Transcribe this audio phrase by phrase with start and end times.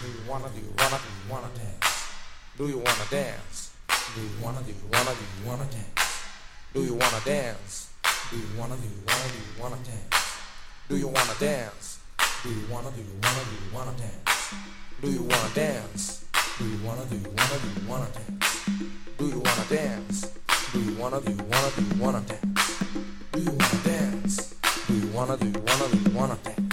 [0.00, 2.08] Do you wanna, do you wanna, do you wanna dance?
[2.56, 3.70] Do you wanna dance?
[4.14, 6.24] Do you wanna, do you wanna, do you wanna dance?
[6.72, 7.90] Do you wanna dance?
[8.30, 10.16] Do you wanna, do you wanna, do you wanna dance?
[10.88, 12.00] Do you wanna dance?
[12.42, 14.54] Do you wanna, do you wanna, do you wanna dance?
[15.02, 16.24] Do you wanna dance?
[16.56, 18.56] Do you wanna, do you wanna, do you wanna dance?
[19.18, 20.32] Do you wanna dance?
[20.72, 22.88] Do you wanna, do you wanna, do you wanna dance?
[23.32, 24.54] Do you wanna dance?
[24.88, 26.69] Do you wanna, do you wanna, do you wanna dance?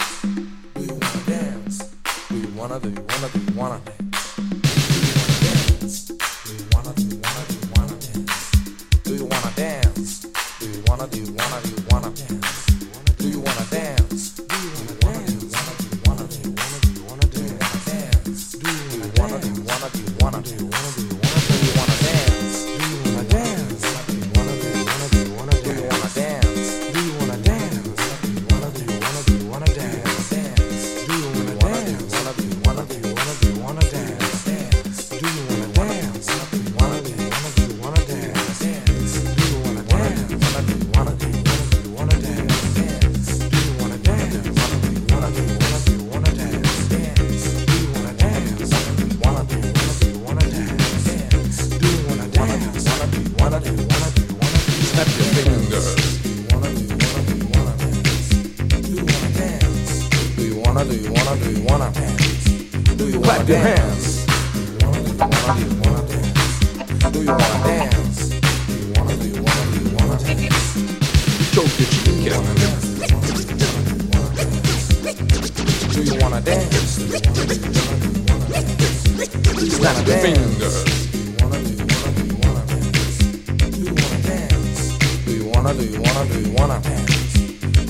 [2.58, 4.08] Wanna, do wanna, do wanna dance?
[6.08, 6.14] Do
[6.54, 8.52] you wanna, do wanna, do wanna dance?
[9.04, 10.26] Do you wanna dance?
[10.60, 11.77] Do you wanna, do wanna, do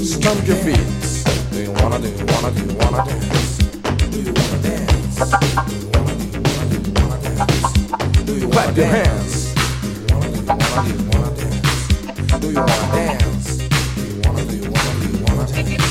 [0.07, 0.79] Stomp your feet.
[1.51, 3.57] Do you wanna, do you wanna, do you wanna dance?
[3.57, 5.15] Do you wanna dance?
[5.19, 5.25] Do
[5.75, 8.25] you wanna, do you wanna, do you wanna dance?
[8.25, 9.53] Do you Clap your dance?
[9.53, 9.53] hands.
[9.53, 9.67] Do
[9.99, 12.39] you wanna, do you wanna, do you wanna dance?
[12.39, 13.57] Do you wanna dance?
[13.57, 15.86] Do you wanna, do you wanna, do you wanna dance?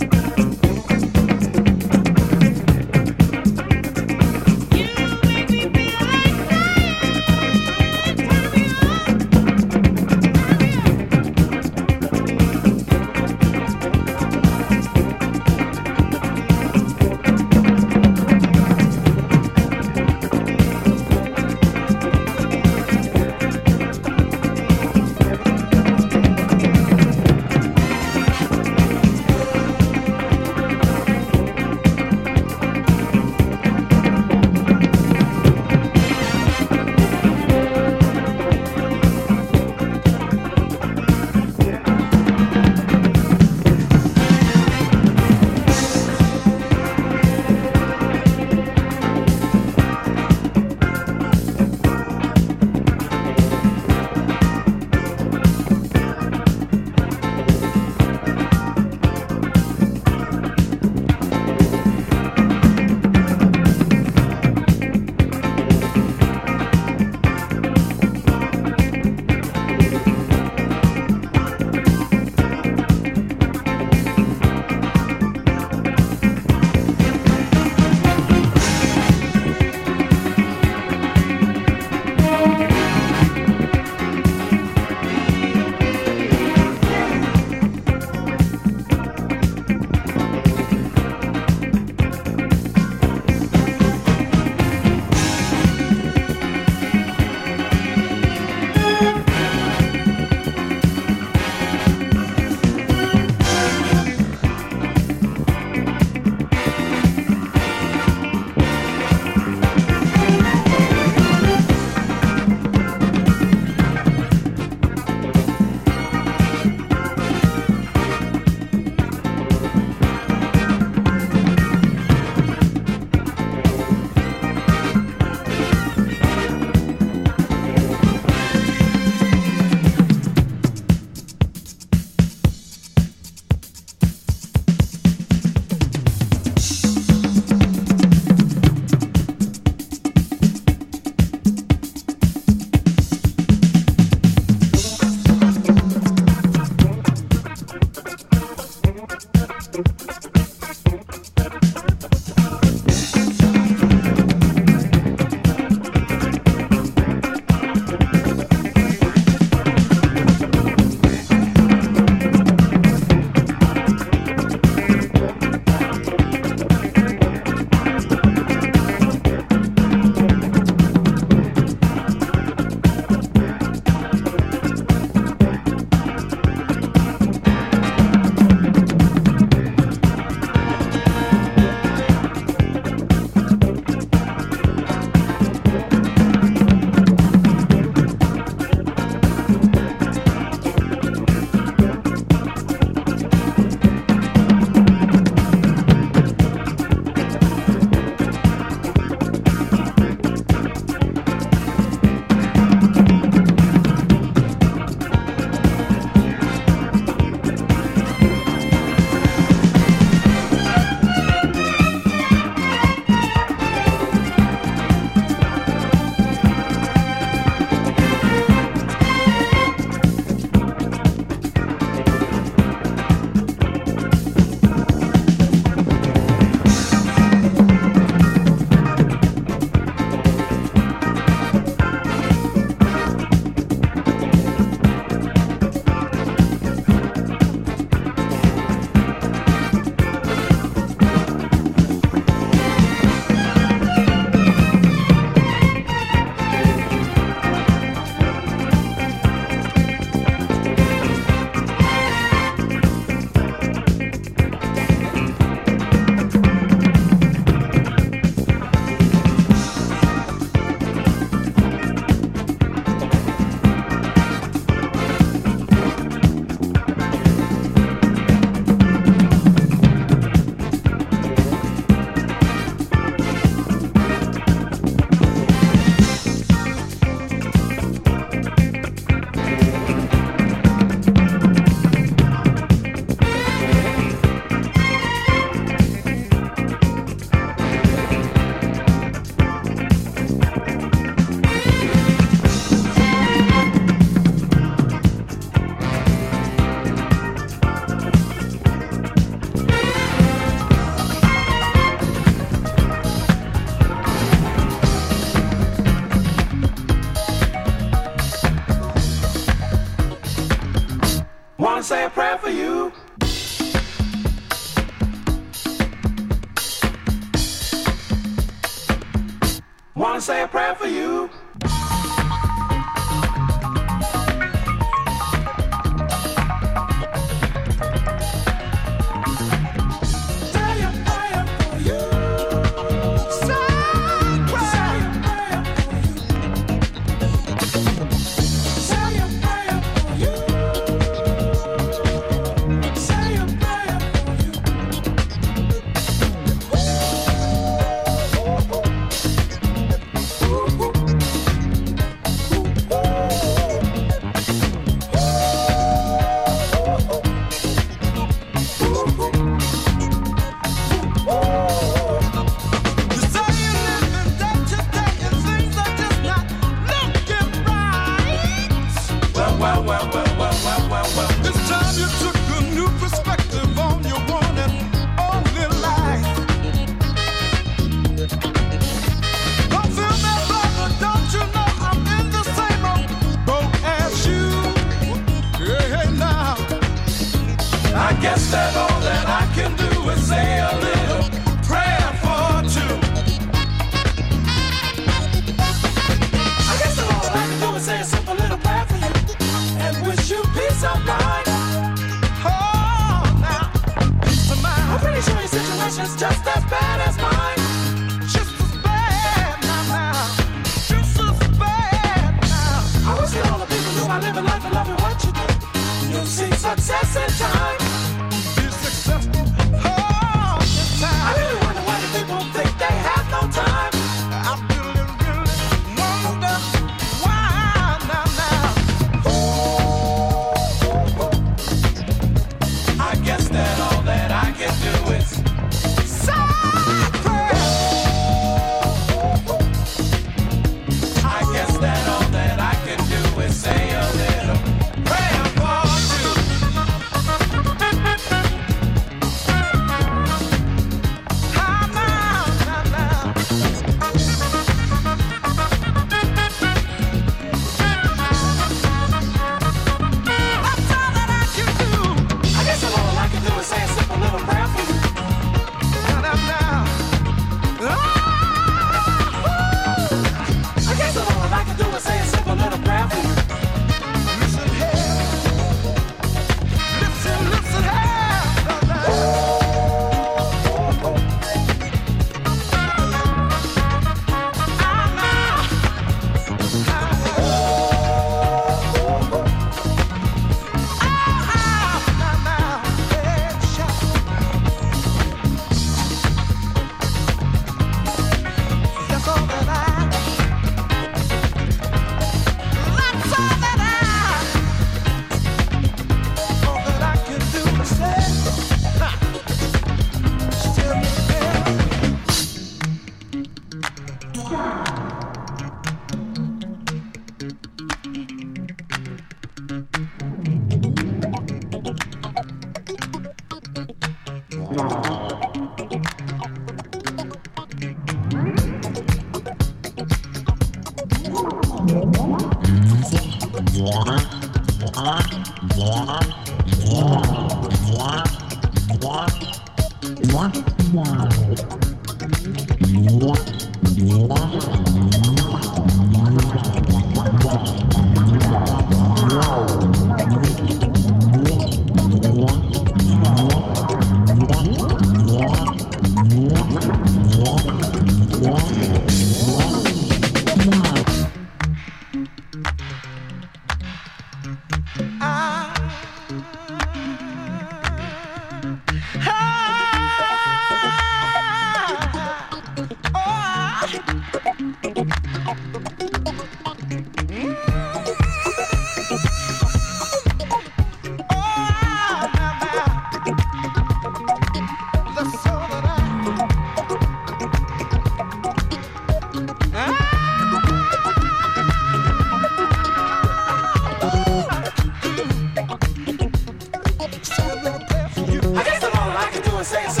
[599.71, 600.00] say